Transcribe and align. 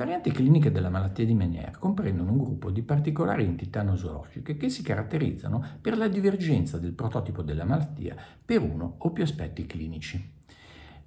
varianti 0.00 0.32
cliniche 0.32 0.72
della 0.72 0.88
malattia 0.88 1.26
di 1.26 1.34
Meniere 1.34 1.76
comprendono 1.78 2.30
un 2.30 2.38
gruppo 2.38 2.70
di 2.70 2.80
particolari 2.80 3.44
entità 3.44 3.82
nosologiche 3.82 4.56
che 4.56 4.70
si 4.70 4.82
caratterizzano 4.82 5.62
per 5.78 5.98
la 5.98 6.08
divergenza 6.08 6.78
del 6.78 6.92
prototipo 6.92 7.42
della 7.42 7.64
malattia 7.66 8.16
per 8.42 8.62
uno 8.62 8.94
o 8.96 9.10
più 9.10 9.22
aspetti 9.22 9.66
clinici. 9.66 10.39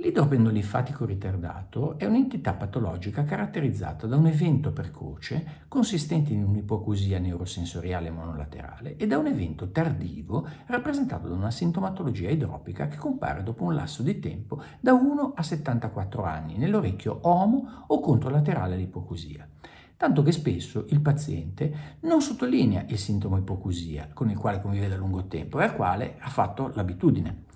L'idropendolifatico 0.00 1.04
ritardato 1.04 1.98
è 1.98 2.04
un'entità 2.04 2.52
patologica 2.52 3.24
caratterizzata 3.24 4.06
da 4.06 4.14
un 4.14 4.28
evento 4.28 4.70
precoce 4.70 5.64
consistente 5.66 6.32
in 6.32 6.44
un'ipocusia 6.44 7.18
neurosensoriale 7.18 8.08
monolaterale 8.08 8.94
e 8.94 9.08
da 9.08 9.18
un 9.18 9.26
evento 9.26 9.72
tardivo 9.72 10.46
rappresentato 10.66 11.26
da 11.26 11.34
una 11.34 11.50
sintomatologia 11.50 12.30
idropica 12.30 12.86
che 12.86 12.96
compare 12.96 13.42
dopo 13.42 13.64
un 13.64 13.74
lasso 13.74 14.04
di 14.04 14.20
tempo 14.20 14.62
da 14.78 14.92
1 14.92 15.32
a 15.34 15.42
74 15.42 16.22
anni 16.22 16.58
nell'orecchio 16.58 17.18
omo 17.22 17.84
o 17.88 17.98
controlaterale 17.98 18.74
all'ipocusia 18.74 19.48
tanto 19.96 20.22
che 20.22 20.30
spesso 20.30 20.86
il 20.90 21.00
paziente 21.00 21.96
non 22.02 22.22
sottolinea 22.22 22.84
il 22.86 22.98
sintomo 22.98 23.36
ipocusia 23.36 24.10
con 24.14 24.30
il 24.30 24.38
quale 24.38 24.60
convive 24.60 24.86
da 24.86 24.96
lungo 24.96 25.26
tempo 25.26 25.58
e 25.58 25.64
al 25.64 25.74
quale 25.74 26.14
ha 26.20 26.28
fatto 26.28 26.70
l'abitudine. 26.72 27.46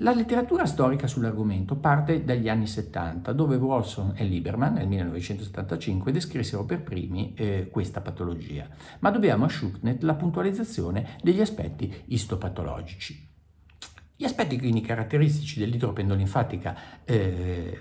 La 0.00 0.12
letteratura 0.12 0.66
storica 0.66 1.06
sull'argomento 1.06 1.76
parte 1.76 2.22
dagli 2.22 2.50
anni 2.50 2.66
70, 2.66 3.32
dove 3.32 3.56
Wolfson 3.56 4.12
e 4.14 4.24
Lieberman 4.24 4.74
nel 4.74 4.86
1975 4.88 6.12
descrissero 6.12 6.66
per 6.66 6.82
primi 6.82 7.32
eh, 7.34 7.68
questa 7.70 8.02
patologia, 8.02 8.68
ma 8.98 9.10
dobbiamo 9.10 9.46
a 9.46 9.48
Schucknet 9.48 10.02
la 10.02 10.14
puntualizzazione 10.14 11.16
degli 11.22 11.40
aspetti 11.40 12.02
istopatologici. 12.08 13.35
Gli 14.18 14.24
aspetti 14.24 14.58
quindi 14.58 14.80
caratteristici 14.80 15.58
dell'idropendolinfatica 15.58 17.04
eh, 17.04 17.78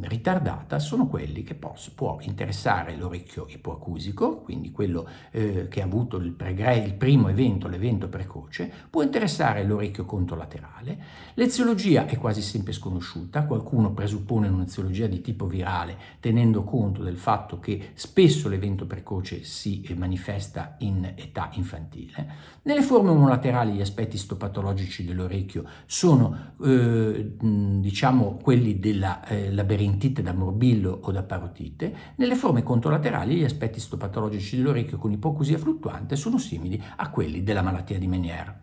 ritardata 0.00 0.80
sono 0.80 1.06
quelli 1.06 1.44
che 1.44 1.54
posso, 1.54 1.92
può 1.94 2.18
interessare 2.22 2.96
l'orecchio 2.96 3.46
ipoacusico, 3.48 4.38
quindi 4.38 4.72
quello 4.72 5.08
eh, 5.30 5.68
che 5.68 5.80
ha 5.80 5.84
avuto 5.84 6.16
il, 6.16 6.32
pregre, 6.32 6.78
il, 6.78 6.94
primo 6.94 7.28
evento, 7.28 7.68
l'evento 7.68 8.08
precoce, 8.08 8.68
può 8.90 9.02
interessare 9.02 9.62
l'orecchio 9.62 10.04
contolaterale. 10.04 10.98
L'eziologia 11.34 12.06
è 12.06 12.18
quasi 12.18 12.42
sempre 12.42 12.72
sconosciuta, 12.72 13.44
qualcuno 13.44 13.92
presuppone 13.92 14.48
un'eziologia 14.48 15.06
di 15.06 15.20
tipo 15.20 15.46
virale 15.46 15.96
tenendo 16.18 16.64
conto 16.64 17.04
del 17.04 17.16
fatto 17.16 17.60
che 17.60 17.90
spesso 17.94 18.48
l'evento 18.48 18.84
precoce 18.84 19.44
si 19.44 19.82
eh, 19.82 19.94
manifesta 19.94 20.74
in 20.78 21.12
età 21.16 21.50
infantile. 21.52 22.50
Nelle 22.62 22.82
forme 22.82 23.10
omolaterali 23.10 23.74
gli 23.74 23.80
aspetti 23.80 24.18
stopatologici 24.18 25.04
dell'orecchio 25.04 25.51
orecchio 25.52 25.64
sono 25.84 26.54
eh, 26.62 27.34
diciamo 27.36 28.38
quelli 28.42 28.78
della 28.78 29.24
eh, 29.26 29.52
labirintite 29.52 30.22
da 30.22 30.32
morbillo 30.32 31.00
o 31.02 31.12
da 31.12 31.22
parotite, 31.22 31.94
nelle 32.16 32.34
forme 32.34 32.62
controlaterali 32.62 33.36
gli 33.36 33.44
aspetti 33.44 33.78
stopatologici 33.78 34.56
dell'orecchio 34.56 34.96
con 34.96 35.12
ipocusia 35.12 35.58
fluttuante 35.58 36.16
sono 36.16 36.38
simili 36.38 36.82
a 36.96 37.10
quelli 37.10 37.42
della 37.42 37.62
malattia 37.62 37.98
di 37.98 38.06
Meniere. 38.06 38.60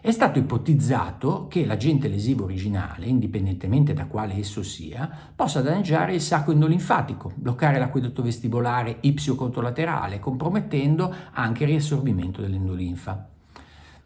È 0.00 0.10
stato 0.10 0.40
ipotizzato 0.40 1.46
che 1.46 1.64
l'agente 1.64 2.08
lesivo 2.08 2.42
originale, 2.42 3.06
indipendentemente 3.06 3.92
da 3.92 4.06
quale 4.06 4.34
esso 4.34 4.64
sia, 4.64 5.08
possa 5.32 5.60
danneggiare 5.60 6.14
il 6.14 6.20
sacco 6.20 6.50
endolinfatico, 6.50 7.30
bloccare 7.36 7.78
l'acquedotto 7.78 8.20
vestibolare 8.20 8.96
ipsio-controlaterale, 9.00 10.18
compromettendo 10.18 11.14
anche 11.34 11.62
il 11.62 11.68
riassorbimento 11.70 12.40
dell'endolinfa 12.40 13.28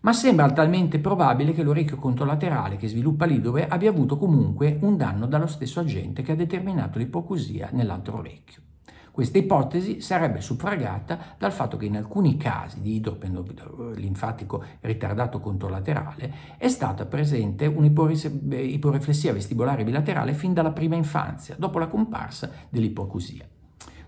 ma 0.06 0.12
sembra 0.12 0.48
talmente 0.52 1.00
probabile 1.00 1.52
che 1.52 1.64
l'orecchio 1.64 1.96
controlaterale 1.96 2.76
che 2.76 2.86
sviluppa 2.86 3.24
l'idove 3.24 3.66
abbia 3.66 3.90
avuto 3.90 4.16
comunque 4.16 4.78
un 4.82 4.96
danno 4.96 5.26
dallo 5.26 5.48
stesso 5.48 5.80
agente 5.80 6.22
che 6.22 6.30
ha 6.30 6.36
determinato 6.36 7.00
l'ipocusia 7.00 7.70
nell'altro 7.72 8.18
orecchio. 8.18 8.62
Questa 9.10 9.38
ipotesi 9.38 10.00
sarebbe 10.00 10.40
suffragata 10.40 11.34
dal 11.36 11.50
fatto 11.50 11.76
che 11.76 11.86
in 11.86 11.96
alcuni 11.96 12.36
casi 12.36 12.80
di 12.80 12.94
idropendolinfatico 12.94 14.62
ritardato 14.82 15.40
controlaterale 15.40 16.32
è 16.56 16.68
stata 16.68 17.04
presente 17.06 17.66
un'iporeflessia 17.66 19.32
vestibolare 19.32 19.82
bilaterale 19.82 20.34
fin 20.34 20.52
dalla 20.52 20.70
prima 20.70 20.94
infanzia, 20.94 21.56
dopo 21.58 21.80
la 21.80 21.88
comparsa 21.88 22.48
dell'ipocusia. 22.68 23.44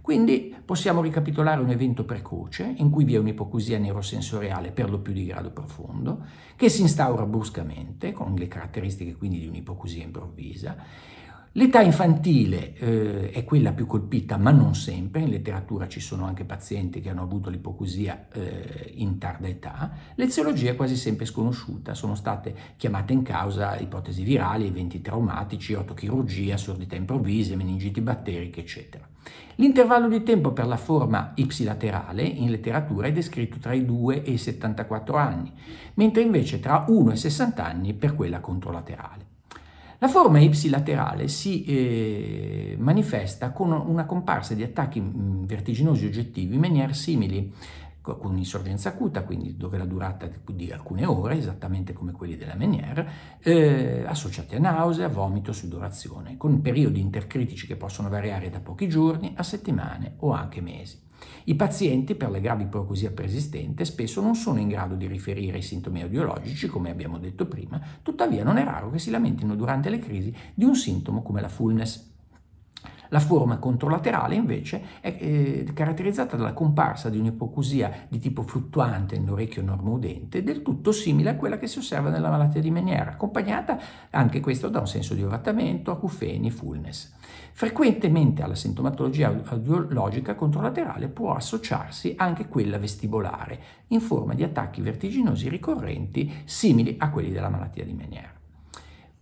Quindi 0.08 0.56
possiamo 0.64 1.02
ricapitolare 1.02 1.60
un 1.60 1.68
evento 1.68 2.06
precoce 2.06 2.72
in 2.78 2.88
cui 2.88 3.04
vi 3.04 3.16
è 3.16 3.18
un'ipocusia 3.18 3.76
neurosensoriale 3.76 4.70
per 4.70 4.88
lo 4.88 5.00
più 5.00 5.12
di 5.12 5.26
grado 5.26 5.50
profondo, 5.50 6.24
che 6.56 6.70
si 6.70 6.80
instaura 6.80 7.26
bruscamente, 7.26 8.12
con 8.12 8.34
le 8.34 8.48
caratteristiche 8.48 9.16
quindi 9.16 9.38
di 9.38 9.48
un'ipocusia 9.48 10.02
improvvisa. 10.02 10.76
L'età 11.52 11.80
infantile 11.80 12.74
eh, 12.74 13.30
è 13.30 13.42
quella 13.42 13.72
più 13.72 13.86
colpita, 13.86 14.36
ma 14.36 14.50
non 14.50 14.74
sempre, 14.74 15.22
in 15.22 15.30
letteratura 15.30 15.88
ci 15.88 15.98
sono 15.98 16.26
anche 16.26 16.44
pazienti 16.44 17.00
che 17.00 17.08
hanno 17.08 17.22
avuto 17.22 17.48
l'ipocusia 17.48 18.28
eh, 18.32 18.92
in 18.96 19.16
tarda 19.16 19.48
età. 19.48 19.90
L'eziologia 20.16 20.70
è 20.70 20.76
quasi 20.76 20.94
sempre 20.94 21.24
sconosciuta, 21.24 21.94
sono 21.94 22.14
state 22.14 22.54
chiamate 22.76 23.14
in 23.14 23.22
causa 23.22 23.78
ipotesi 23.78 24.22
virali, 24.22 24.66
eventi 24.66 25.00
traumatici, 25.00 25.72
otochirurgia, 25.72 26.58
sordità 26.58 26.96
improvvise, 26.96 27.56
meningiti 27.56 28.02
batteriche, 28.02 28.60
eccetera. 28.60 29.08
L'intervallo 29.56 30.08
di 30.08 30.22
tempo 30.22 30.52
per 30.52 30.66
la 30.66 30.76
forma 30.76 31.32
ipsilaterale 31.34 32.22
in 32.22 32.50
letteratura 32.50 33.06
è 33.06 33.12
descritto 33.12 33.58
tra 33.58 33.72
i 33.72 33.84
2 33.84 34.22
e 34.22 34.32
i 34.32 34.38
74 34.38 35.16
anni, 35.16 35.50
mentre 35.94 36.22
invece 36.22 36.60
tra 36.60 36.84
1 36.86 37.10
e 37.10 37.16
60 37.16 37.64
anni 37.64 37.94
per 37.94 38.14
quella 38.14 38.40
controlaterale. 38.40 39.37
La 40.00 40.06
forma 40.06 40.38
ipsilaterale 40.38 41.26
si 41.26 41.64
eh, 41.64 42.76
manifesta 42.78 43.50
con 43.50 43.72
una 43.72 44.06
comparsa 44.06 44.54
di 44.54 44.62
attacchi 44.62 45.00
mm, 45.00 45.44
vertiginosi 45.44 46.06
oggettivi 46.06 46.54
in 46.54 46.60
maniere 46.60 46.94
simili 46.94 47.52
con 48.00 48.30
un'insorgenza 48.30 48.90
acuta, 48.90 49.24
quindi 49.24 49.56
dove 49.56 49.76
la 49.76 49.84
durata 49.84 50.30
di 50.46 50.70
alcune 50.70 51.04
ore, 51.04 51.36
esattamente 51.36 51.92
come 51.92 52.12
quelli 52.12 52.36
della 52.36 52.54
Meniere, 52.54 53.10
eh, 53.40 54.04
associati 54.06 54.54
a 54.54 54.60
nausea, 54.60 55.08
vomito, 55.08 55.52
sudorazione, 55.52 56.36
con 56.36 56.62
periodi 56.62 57.00
intercritici 57.00 57.66
che 57.66 57.76
possono 57.76 58.08
variare 58.08 58.50
da 58.50 58.60
pochi 58.60 58.88
giorni 58.88 59.34
a 59.36 59.42
settimane 59.42 60.14
o 60.18 60.30
anche 60.30 60.60
mesi. 60.60 61.06
I 61.44 61.54
pazienti 61.54 62.14
per 62.14 62.30
le 62.30 62.40
gravi 62.40 62.64
ipocusia 62.64 63.10
persistente 63.10 63.84
spesso 63.84 64.20
non 64.20 64.34
sono 64.34 64.58
in 64.58 64.68
grado 64.68 64.94
di 64.94 65.06
riferire 65.06 65.58
i 65.58 65.62
sintomi 65.62 66.02
audiologici, 66.02 66.68
come 66.68 66.90
abbiamo 66.90 67.18
detto 67.18 67.46
prima, 67.46 67.80
tuttavia 68.02 68.44
non 68.44 68.56
è 68.58 68.64
raro 68.64 68.90
che 68.90 68.98
si 68.98 69.10
lamentino 69.10 69.56
durante 69.56 69.88
le 69.90 69.98
crisi 69.98 70.34
di 70.54 70.64
un 70.64 70.74
sintomo 70.74 71.22
come 71.22 71.40
la 71.40 71.48
fullness. 71.48 72.07
La 73.08 73.20
forma 73.20 73.58
controlaterale 73.58 74.34
invece 74.34 74.82
è 75.00 75.16
eh, 75.18 75.70
caratterizzata 75.72 76.36
dalla 76.36 76.52
comparsa 76.52 77.08
di 77.08 77.18
un'ipocusia 77.18 78.06
di 78.08 78.18
tipo 78.18 78.42
fluttuante 78.42 79.18
nell'orecchio 79.18 79.62
normoudente, 79.62 80.42
del 80.42 80.62
tutto 80.62 80.92
simile 80.92 81.30
a 81.30 81.36
quella 81.36 81.58
che 81.58 81.66
si 81.66 81.78
osserva 81.78 82.10
nella 82.10 82.30
malattia 82.30 82.60
di 82.60 82.70
Meniere, 82.70 83.10
accompagnata 83.10 83.78
anche 84.10 84.40
questo 84.40 84.68
da 84.68 84.80
un 84.80 84.88
senso 84.88 85.14
di 85.14 85.22
ovatamento, 85.22 85.90
acufeni, 85.90 86.50
fullness. 86.50 87.14
Frequentemente 87.52 88.42
alla 88.42 88.54
sintomatologia 88.54 89.42
audiologica 89.44 90.34
controlaterale 90.34 91.08
può 91.08 91.34
associarsi 91.34 92.14
anche 92.16 92.46
quella 92.46 92.78
vestibolare, 92.78 93.60
in 93.88 94.00
forma 94.00 94.34
di 94.34 94.44
attacchi 94.44 94.80
vertiginosi 94.80 95.48
ricorrenti 95.48 96.42
simili 96.44 96.96
a 96.98 97.10
quelli 97.10 97.32
della 97.32 97.48
malattia 97.48 97.84
di 97.84 97.94
Meniere. 97.94 98.37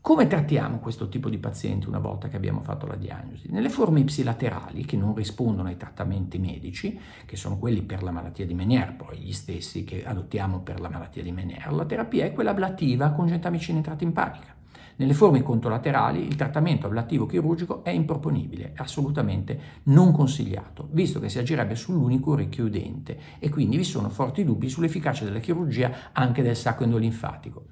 Come 0.07 0.29
trattiamo 0.29 0.79
questo 0.79 1.09
tipo 1.09 1.29
di 1.29 1.37
pazienti 1.37 1.89
una 1.89 1.99
volta 1.99 2.29
che 2.29 2.37
abbiamo 2.37 2.61
fatto 2.61 2.87
la 2.87 2.95
diagnosi? 2.95 3.49
Nelle 3.51 3.69
forme 3.69 3.99
ipsilaterali 3.99 4.85
che 4.85 4.97
non 4.97 5.17
rispondono 5.17 5.67
ai 5.67 5.77
trattamenti 5.77 6.39
medici, 6.39 6.97
che 7.27 7.35
sono 7.35 7.59
quelli 7.59 7.83
per 7.83 8.05
la 8.05 8.13
malattia 8.13 8.47
di 8.47 8.55
Meniere, 8.55 8.93
poi 8.93 9.19
gli 9.19 9.33
stessi 9.33 9.83
che 9.83 10.05
adottiamo 10.05 10.61
per 10.61 10.79
la 10.79 10.89
malattia 10.89 11.25
di 11.25 11.33
Meniere, 11.33 11.73
la 11.73 11.85
terapia 11.85 12.25
è 12.25 12.33
quella 12.33 12.51
ablativa 12.51 13.11
con 13.11 13.27
gentamicina 13.27 13.79
intratimpanica. 13.79 14.55
Nelle 14.95 15.13
forme 15.13 15.43
contolaterali 15.43 16.25
il 16.25 16.37
trattamento 16.37 16.87
ablativo 16.87 17.27
chirurgico 17.27 17.83
è 17.83 17.91
improponibile, 17.91 18.75
assolutamente 18.77 19.59
non 19.87 20.13
consigliato, 20.13 20.87
visto 20.93 21.19
che 21.19 21.29
si 21.29 21.41
agirebbe 21.41 21.75
sull'unico 21.75 22.31
orecchio 22.31 22.67
udente 22.67 23.19
e 23.41 23.49
quindi 23.49 23.77
vi 23.77 23.83
sono 23.83 24.09
forti 24.09 24.45
dubbi 24.45 24.69
sull'efficacia 24.69 25.25
della 25.25 25.41
chirurgia 25.41 26.13
anche 26.13 26.43
del 26.43 26.55
sacco 26.55 26.85
endolinfatico. 26.85 27.65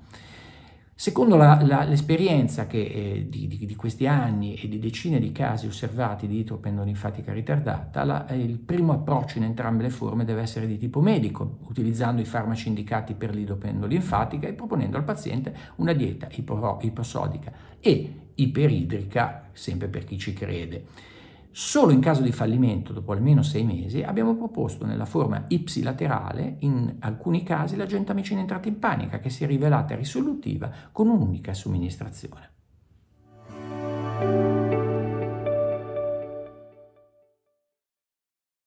Secondo 1.05 1.37
la, 1.37 1.61
la, 1.63 1.85
l'esperienza 1.85 2.67
che, 2.67 2.81
eh, 2.81 3.27
di, 3.29 3.47
di, 3.47 3.67
di, 3.67 3.77
questi 3.77 4.07
anni 4.07 4.55
e 4.55 4.69
di 4.69 4.79
decine 4.79 5.21
di 5.21 5.33
casi 5.33 5.67
osservati 5.67 6.27
di 6.27 6.39
idropendolinfatica 6.39 7.31
ritardata, 7.31 8.05
la, 8.05 8.27
eh, 8.27 8.39
il 8.39 8.59
primo 8.59 8.95
approccio 8.95 9.37
in 9.37 9.45
entrambe 9.45 9.83
le 9.83 9.91
forme 9.91 10.25
deve 10.25 10.41
essere 10.41 10.67
di 10.67 10.79
tipo 10.79 11.03
medico, 11.03 11.59
utilizzando 11.69 12.23
i 12.23 12.25
farmaci 12.25 12.69
indicati 12.69 13.13
per 13.13 13.35
l'idropendolinfatica 13.35 14.49
e 14.49 14.55
proponendo 14.55 14.97
al 14.97 15.05
paziente 15.05 15.55
una 15.75 15.93
dieta 15.93 16.27
ipo, 16.37 16.79
iposodica 16.81 17.53
e 17.81 18.15
iperidrica, 18.37 19.51
sempre 19.53 19.89
per 19.89 20.05
chi 20.07 20.17
ci 20.17 20.33
crede. 20.33 20.87
Solo 21.57 21.93
in 21.93 22.01
caso 22.01 22.21
di 22.23 22.33
fallimento, 22.33 22.93
dopo 22.93 23.13
almeno 23.13 23.45
sei 23.45 23.63
mesi, 23.63 24.03
abbiamo 24.03 24.35
proposto 24.35 24.85
nella 24.85 25.05
forma 25.05 25.45
ipsilaterale, 25.47 26.57
in 26.59 26.97
alcuni 26.99 27.45
casi, 27.45 27.77
la 27.77 27.87
gente 27.87 28.11
entrata 28.41 28.67
in 28.67 28.81
panica, 28.81 29.21
che 29.21 29.31
si 29.31 29.45
è 29.45 29.47
rivelata 29.47 29.95
risolutiva 29.95 30.69
con 30.91 31.07
un'unica 31.07 31.55
somministrazione. 31.55 32.51